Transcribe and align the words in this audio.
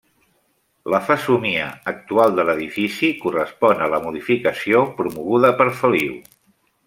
La 0.93 0.99
fesomia 1.09 1.67
actual 1.91 2.33
de 2.39 2.45
l'edifici 2.47 3.11
correspon 3.25 3.85
a 3.85 3.91
la 3.95 4.01
modificació 4.07 4.83
promoguda 5.03 5.53
per 5.61 5.69
Feliu. 5.83 6.19